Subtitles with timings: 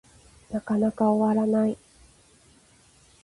[0.49, 1.77] なかなか終わらない